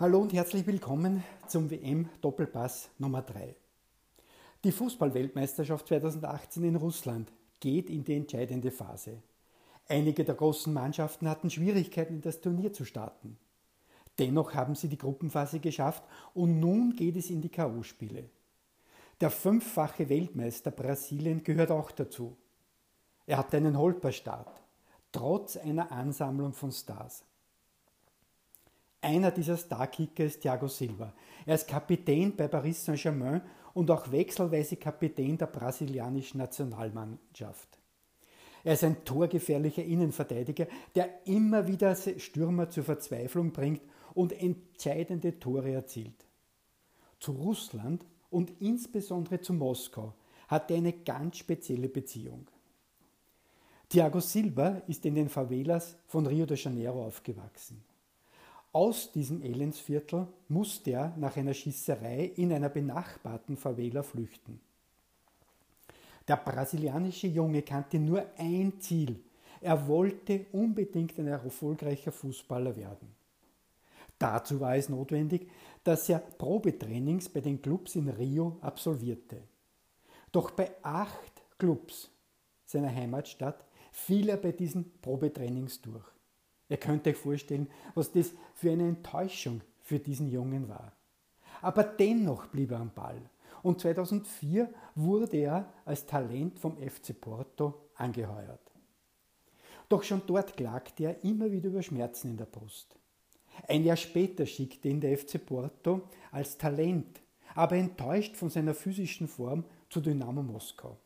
und 0.00 0.32
herzlich 0.32 0.66
willkommen 0.66 1.22
zum 1.46 1.70
WM 1.70 2.08
Doppelpass 2.22 2.88
Nummer 2.96 3.20
3. 3.20 3.54
Die 4.64 4.72
Fußballweltmeisterschaft 4.72 5.88
2018 5.88 6.64
in 6.64 6.76
Russland 6.76 7.30
geht 7.60 7.90
in 7.90 8.02
die 8.02 8.16
entscheidende 8.16 8.70
Phase. 8.70 9.22
Einige 9.86 10.24
der 10.24 10.36
großen 10.36 10.72
Mannschaften 10.72 11.28
hatten 11.28 11.50
Schwierigkeiten, 11.50 12.14
in 12.14 12.20
das 12.22 12.40
Turnier 12.40 12.72
zu 12.72 12.86
starten. 12.86 13.36
Dennoch 14.18 14.54
haben 14.54 14.74
sie 14.74 14.88
die 14.88 14.96
Gruppenphase 14.96 15.60
geschafft 15.60 16.02
und 16.32 16.58
nun 16.60 16.96
geht 16.96 17.16
es 17.16 17.28
in 17.28 17.42
die 17.42 17.50
K.O.-Spiele. 17.50 18.24
Der 19.20 19.30
fünffache 19.30 20.08
Weltmeister 20.08 20.70
Brasilien 20.70 21.44
gehört 21.44 21.70
auch 21.70 21.90
dazu. 21.90 22.38
Er 23.26 23.36
hat 23.36 23.54
einen 23.54 23.76
Holperstart, 23.76 24.62
trotz 25.12 25.58
einer 25.58 25.92
Ansammlung 25.92 26.54
von 26.54 26.72
Stars. 26.72 27.22
Einer 29.02 29.30
dieser 29.30 29.56
Starkicker 29.56 30.24
ist 30.24 30.42
Thiago 30.42 30.68
Silva. 30.68 31.12
Er 31.46 31.54
ist 31.54 31.66
Kapitän 31.66 32.36
bei 32.36 32.48
Paris 32.48 32.84
Saint-Germain 32.84 33.40
und 33.72 33.90
auch 33.90 34.10
wechselweise 34.10 34.76
Kapitän 34.76 35.38
der 35.38 35.46
brasilianischen 35.46 36.38
Nationalmannschaft. 36.38 37.78
Er 38.62 38.74
ist 38.74 38.84
ein 38.84 39.04
torgefährlicher 39.04 39.82
Innenverteidiger, 39.82 40.66
der 40.94 41.26
immer 41.26 41.66
wieder 41.66 41.94
Stürmer 41.94 42.68
zur 42.68 42.84
Verzweiflung 42.84 43.52
bringt 43.52 43.80
und 44.12 44.32
entscheidende 44.32 45.38
Tore 45.38 45.72
erzielt. 45.72 46.26
Zu 47.20 47.32
Russland 47.32 48.04
und 48.28 48.52
insbesondere 48.60 49.40
zu 49.40 49.54
Moskau 49.54 50.14
hat 50.48 50.70
er 50.70 50.76
eine 50.78 50.92
ganz 50.92 51.38
spezielle 51.38 51.88
Beziehung. 51.88 52.48
Thiago 53.88 54.20
Silva 54.20 54.82
ist 54.88 55.04
in 55.06 55.14
den 55.14 55.28
Favelas 55.28 55.96
von 56.06 56.26
Rio 56.26 56.44
de 56.44 56.56
Janeiro 56.56 57.04
aufgewachsen. 57.04 57.82
Aus 58.72 59.10
diesem 59.10 59.42
Elendsviertel 59.42 60.28
musste 60.48 60.92
er 60.92 61.16
nach 61.16 61.36
einer 61.36 61.54
Schießerei 61.54 62.32
in 62.36 62.52
einer 62.52 62.68
benachbarten 62.68 63.56
Favela 63.56 64.04
flüchten. 64.04 64.60
Der 66.28 66.36
brasilianische 66.36 67.26
Junge 67.26 67.62
kannte 67.62 67.98
nur 67.98 68.24
ein 68.36 68.80
Ziel. 68.80 69.18
Er 69.60 69.88
wollte 69.88 70.46
unbedingt 70.52 71.18
ein 71.18 71.26
erfolgreicher 71.26 72.12
Fußballer 72.12 72.76
werden. 72.76 73.08
Dazu 74.20 74.60
war 74.60 74.76
es 74.76 74.88
notwendig, 74.88 75.50
dass 75.82 76.08
er 76.08 76.20
Probetrainings 76.20 77.28
bei 77.28 77.40
den 77.40 77.60
Clubs 77.60 77.96
in 77.96 78.08
Rio 78.08 78.58
absolvierte. 78.60 79.42
Doch 80.30 80.52
bei 80.52 80.70
acht 80.82 81.42
Clubs 81.58 82.10
seiner 82.64 82.94
Heimatstadt 82.94 83.64
fiel 83.90 84.28
er 84.28 84.36
bei 84.36 84.52
diesen 84.52 84.92
Probetrainings 85.00 85.80
durch. 85.80 86.04
Ihr 86.70 86.78
könnt 86.78 87.06
euch 87.06 87.16
vorstellen, 87.16 87.68
was 87.94 88.12
das 88.12 88.32
für 88.54 88.70
eine 88.70 88.88
Enttäuschung 88.88 89.60
für 89.82 89.98
diesen 89.98 90.30
Jungen 90.30 90.68
war. 90.68 90.92
Aber 91.60 91.82
dennoch 91.82 92.46
blieb 92.46 92.70
er 92.70 92.80
am 92.80 92.94
Ball. 92.94 93.20
Und 93.62 93.80
2004 93.80 94.72
wurde 94.94 95.36
er 95.36 95.70
als 95.84 96.06
Talent 96.06 96.58
vom 96.58 96.78
FC 96.78 97.20
Porto 97.20 97.74
angeheuert. 97.96 98.60
Doch 99.88 100.04
schon 100.04 100.22
dort 100.26 100.56
klagte 100.56 101.04
er 101.04 101.24
immer 101.24 101.50
wieder 101.50 101.68
über 101.68 101.82
Schmerzen 101.82 102.30
in 102.30 102.36
der 102.36 102.46
Brust. 102.46 102.96
Ein 103.68 103.84
Jahr 103.84 103.96
später 103.96 104.46
schickte 104.46 104.88
ihn 104.88 105.00
der 105.00 105.18
FC 105.18 105.44
Porto 105.44 106.02
als 106.30 106.56
Talent, 106.56 107.20
aber 107.54 107.76
enttäuscht 107.76 108.36
von 108.36 108.48
seiner 108.48 108.74
physischen 108.74 109.26
Form 109.28 109.64
zu 109.90 110.00
Dynamo 110.00 110.42
Moskau. 110.42 110.96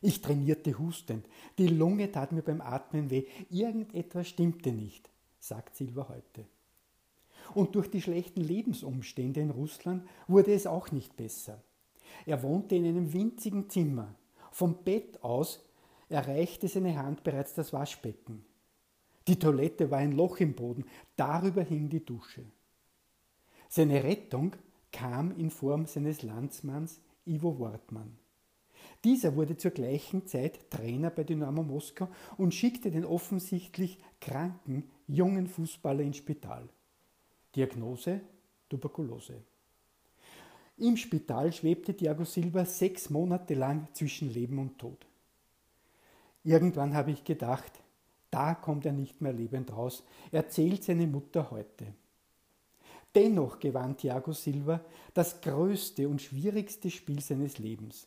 Ich 0.00 0.20
trainierte 0.20 0.78
hustend. 0.78 1.26
Die 1.58 1.66
Lunge 1.66 2.10
tat 2.12 2.32
mir 2.32 2.42
beim 2.42 2.60
Atmen 2.60 3.10
weh. 3.10 3.26
Irgendetwas 3.50 4.28
stimmte 4.28 4.72
nicht, 4.72 5.10
sagt 5.40 5.76
Silva 5.76 6.08
heute. 6.08 6.46
Und 7.54 7.74
durch 7.74 7.90
die 7.90 8.02
schlechten 8.02 8.42
Lebensumstände 8.42 9.40
in 9.40 9.50
Russland 9.50 10.06
wurde 10.26 10.52
es 10.52 10.66
auch 10.66 10.92
nicht 10.92 11.16
besser. 11.16 11.62
Er 12.26 12.42
wohnte 12.42 12.76
in 12.76 12.86
einem 12.86 13.12
winzigen 13.12 13.68
Zimmer. 13.70 14.14
Vom 14.52 14.84
Bett 14.84 15.22
aus 15.22 15.64
erreichte 16.08 16.68
seine 16.68 16.96
Hand 16.96 17.24
bereits 17.24 17.54
das 17.54 17.72
Waschbecken. 17.72 18.44
Die 19.26 19.38
Toilette 19.38 19.90
war 19.90 19.98
ein 19.98 20.12
Loch 20.12 20.38
im 20.38 20.54
Boden, 20.54 20.84
darüber 21.16 21.62
hing 21.62 21.88
die 21.88 22.04
Dusche. 22.04 22.44
Seine 23.68 24.02
Rettung 24.02 24.56
kam 24.90 25.36
in 25.36 25.50
Form 25.50 25.86
seines 25.86 26.22
Landsmanns 26.22 27.00
Ivo 27.26 27.58
Wortmann. 27.58 28.16
Dieser 29.04 29.36
wurde 29.36 29.56
zur 29.56 29.70
gleichen 29.70 30.26
Zeit 30.26 30.70
Trainer 30.70 31.10
bei 31.10 31.24
Dynamo 31.24 31.62
Moskau 31.62 32.08
und 32.36 32.54
schickte 32.54 32.90
den 32.90 33.04
offensichtlich 33.04 33.98
kranken 34.20 34.90
jungen 35.06 35.46
Fußballer 35.46 36.00
ins 36.00 36.16
Spital. 36.16 36.68
Diagnose 37.54 38.20
Tuberkulose. 38.68 39.42
Im 40.76 40.96
Spital 40.96 41.52
schwebte 41.52 41.96
Thiago 41.96 42.24
Silva 42.24 42.64
sechs 42.64 43.10
Monate 43.10 43.54
lang 43.54 43.88
zwischen 43.94 44.32
Leben 44.32 44.58
und 44.58 44.78
Tod. 44.78 45.06
Irgendwann 46.44 46.94
habe 46.94 47.10
ich 47.10 47.24
gedacht, 47.24 47.72
da 48.30 48.54
kommt 48.54 48.84
er 48.84 48.92
nicht 48.92 49.20
mehr 49.20 49.32
lebend 49.32 49.72
raus, 49.72 50.04
erzählt 50.30 50.84
seine 50.84 51.06
Mutter 51.06 51.50
heute. 51.50 51.94
Dennoch 53.14 53.58
gewann 53.58 53.96
Thiago 53.96 54.32
Silva 54.32 54.80
das 55.14 55.40
größte 55.40 56.08
und 56.08 56.20
schwierigste 56.20 56.90
Spiel 56.90 57.20
seines 57.20 57.58
Lebens. 57.58 58.06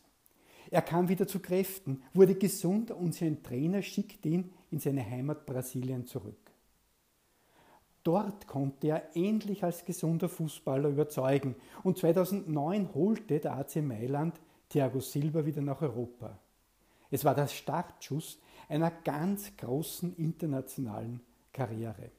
Er 0.70 0.82
kam 0.82 1.08
wieder 1.08 1.26
zu 1.26 1.40
Kräften, 1.40 2.02
wurde 2.14 2.34
gesund 2.34 2.90
und 2.90 3.14
sein 3.14 3.42
Trainer 3.42 3.82
schickte 3.82 4.28
ihn 4.28 4.52
in 4.70 4.78
seine 4.78 5.08
Heimat 5.08 5.46
Brasilien 5.46 6.06
zurück. 6.06 6.52
Dort 8.04 8.48
konnte 8.48 8.88
er 8.88 9.16
endlich 9.16 9.62
als 9.62 9.84
gesunder 9.84 10.28
Fußballer 10.28 10.88
überzeugen 10.88 11.54
und 11.84 11.98
2009 11.98 12.94
holte 12.94 13.38
der 13.38 13.56
AC 13.56 13.76
Mailand 13.76 14.40
Thiago 14.68 15.00
Silva 15.00 15.46
wieder 15.46 15.62
nach 15.62 15.82
Europa. 15.82 16.38
Es 17.10 17.24
war 17.24 17.34
der 17.34 17.46
Startschuss 17.46 18.40
einer 18.68 18.90
ganz 18.90 19.56
großen 19.56 20.16
internationalen 20.16 21.20
Karriere. 21.52 22.10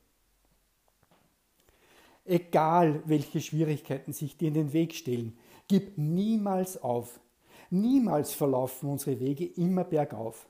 Egal 2.25 3.01
welche 3.05 3.41
Schwierigkeiten 3.41 4.13
sich 4.13 4.37
dir 4.37 4.47
in 4.49 4.53
den 4.53 4.73
Weg 4.73 4.93
stellen, 4.93 5.37
gib 5.67 5.97
niemals 5.97 6.81
auf, 6.81 7.19
Niemals 7.73 8.35
verlaufen 8.35 8.87
unsere 8.87 9.19
Wege 9.19 9.45
immer 9.45 9.83
bergauf. 9.83 10.47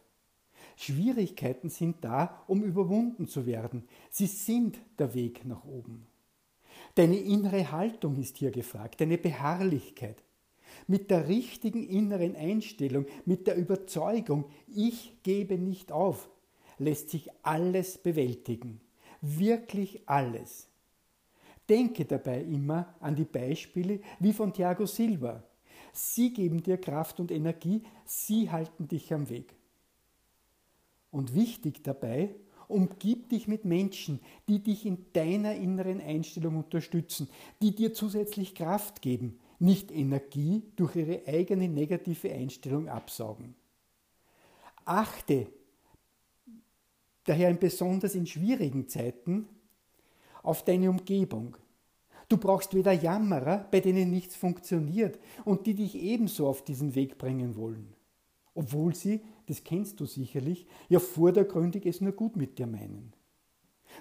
Schwierigkeiten 0.75 1.69
sind 1.69 2.03
da, 2.03 2.43
um 2.47 2.63
überwunden 2.63 3.29
zu 3.29 3.45
werden. 3.45 3.87
Sie 4.09 4.25
sind 4.25 4.77
der 4.99 5.13
Weg 5.13 5.45
nach 5.45 5.63
oben. 5.63 6.05
Deine 6.95 7.15
innere 7.15 7.71
Haltung 7.71 8.17
ist 8.17 8.35
hier 8.35 8.51
gefragt, 8.51 8.99
deine 8.99 9.17
Beharrlichkeit. 9.17 10.21
Mit 10.85 11.11
der 11.11 11.29
richtigen 11.29 11.87
inneren 11.87 12.35
Einstellung, 12.35 13.05
mit 13.23 13.47
der 13.47 13.55
Überzeugung, 13.55 14.43
ich 14.67 15.15
gebe 15.23 15.57
nicht 15.57 15.93
auf, 15.93 16.29
lässt 16.77 17.09
sich 17.09 17.29
alles 17.41 17.99
bewältigen. 17.99 18.81
Wirklich 19.21 20.01
alles. 20.09 20.67
Denke 21.69 22.03
dabei 22.03 22.41
immer 22.41 22.93
an 22.99 23.15
die 23.15 23.23
Beispiele 23.23 24.01
wie 24.19 24.33
von 24.33 24.51
Thiago 24.51 24.85
Silva, 24.85 25.41
Sie 25.93 26.33
geben 26.33 26.63
dir 26.63 26.77
Kraft 26.77 27.19
und 27.19 27.31
Energie, 27.31 27.83
sie 28.03 28.51
halten 28.51 28.87
dich 28.87 29.13
am 29.13 29.29
Weg. 29.29 29.55
Und 31.11 31.35
wichtig 31.35 31.83
dabei, 31.83 32.35
umgib 32.67 33.29
dich 33.29 33.47
mit 33.47 33.63
Menschen, 33.65 34.19
die 34.47 34.59
dich 34.59 34.87
in 34.87 35.05
deiner 35.13 35.53
inneren 35.55 36.01
Einstellung 36.01 36.57
unterstützen, 36.57 37.29
die 37.61 37.75
dir 37.75 37.93
zusätzlich 37.93 38.55
Kraft 38.55 39.03
geben, 39.03 39.39
nicht 39.59 39.91
Energie 39.91 40.63
durch 40.75 40.95
ihre 40.95 41.21
eigene 41.27 41.69
negative 41.69 42.33
Einstellung 42.33 42.89
absaugen. 42.89 43.53
Achte 44.85 45.47
daher 47.25 47.53
besonders 47.53 48.15
in 48.15 48.25
schwierigen 48.25 48.89
Zeiten 48.89 49.47
auf 50.41 50.65
deine 50.65 50.89
Umgebung. 50.89 51.55
Du 52.29 52.37
brauchst 52.37 52.73
weder 52.73 52.91
Jammerer, 52.91 53.67
bei 53.71 53.79
denen 53.79 54.09
nichts 54.09 54.35
funktioniert 54.35 55.19
und 55.45 55.67
die 55.67 55.73
dich 55.73 55.95
ebenso 55.95 56.47
auf 56.47 56.63
diesen 56.63 56.95
Weg 56.95 57.17
bringen 57.17 57.55
wollen. 57.55 57.93
Obwohl 58.55 58.95
sie, 58.95 59.21
das 59.47 59.63
kennst 59.63 59.99
du 59.99 60.05
sicherlich, 60.05 60.67
ja 60.89 60.99
vordergründig 60.99 61.85
es 61.85 62.01
nur 62.01 62.13
gut 62.13 62.35
mit 62.35 62.59
dir 62.59 62.67
meinen. 62.67 63.13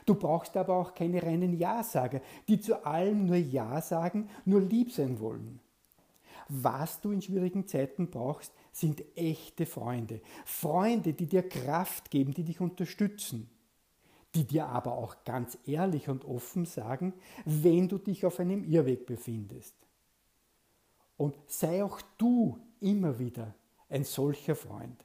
Du 0.06 0.14
brauchst 0.14 0.56
aber 0.56 0.74
auch 0.74 0.94
keine 0.94 1.22
reinen 1.22 1.52
Ja-Sager, 1.54 2.20
die 2.48 2.60
zu 2.60 2.84
allem 2.86 3.26
nur 3.26 3.36
Ja 3.36 3.80
sagen, 3.80 4.28
nur 4.44 4.60
lieb 4.60 4.92
sein 4.92 5.20
wollen. 5.20 5.60
Was 6.48 7.00
du 7.00 7.12
in 7.12 7.22
schwierigen 7.22 7.66
Zeiten 7.66 8.10
brauchst, 8.10 8.52
sind 8.72 9.02
echte 9.16 9.66
Freunde. 9.66 10.20
Freunde, 10.44 11.12
die 11.12 11.26
dir 11.26 11.48
Kraft 11.48 12.10
geben, 12.10 12.32
die 12.34 12.44
dich 12.44 12.60
unterstützen 12.60 13.48
die 14.34 14.44
dir 14.44 14.66
aber 14.66 14.92
auch 14.92 15.24
ganz 15.24 15.58
ehrlich 15.66 16.08
und 16.08 16.24
offen 16.24 16.64
sagen, 16.64 17.12
wenn 17.44 17.88
du 17.88 17.98
dich 17.98 18.24
auf 18.24 18.40
einem 18.40 18.64
Irrweg 18.64 19.06
befindest. 19.06 19.74
Und 21.16 21.36
sei 21.46 21.84
auch 21.84 22.00
du 22.18 22.58
immer 22.80 23.18
wieder 23.18 23.54
ein 23.88 24.04
solcher 24.04 24.56
Freund. 24.56 25.04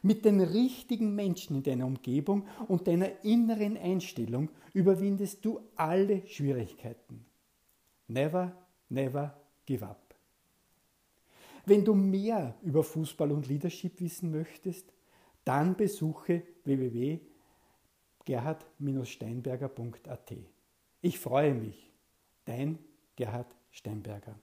Mit 0.00 0.24
den 0.24 0.40
richtigen 0.40 1.14
Menschen 1.14 1.56
in 1.56 1.62
deiner 1.62 1.86
Umgebung 1.86 2.48
und 2.66 2.88
deiner 2.88 3.24
inneren 3.24 3.76
Einstellung 3.76 4.50
überwindest 4.72 5.44
du 5.44 5.60
alle 5.76 6.26
Schwierigkeiten. 6.26 7.24
Never, 8.08 8.52
never 8.88 9.40
give 9.64 9.86
up. 9.86 10.14
Wenn 11.64 11.84
du 11.84 11.94
mehr 11.94 12.56
über 12.62 12.82
Fußball 12.82 13.30
und 13.30 13.46
Leadership 13.46 14.00
wissen 14.00 14.32
möchtest, 14.32 14.92
dann 15.44 15.76
besuche 15.76 16.42
www.gerhard-steinberger.at. 18.26 20.32
Ich 21.00 21.18
freue 21.18 21.54
mich. 21.54 21.90
Dein 22.44 22.78
Gerhard 23.16 23.56
Steinberger. 23.70 24.34